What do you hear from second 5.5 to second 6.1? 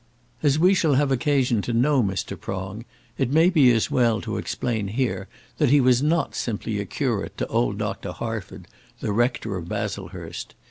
that he was